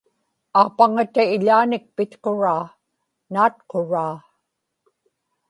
[0.59, 2.63] aapaŋata ilaanik pitquraa,
[3.31, 4.15] naatquraa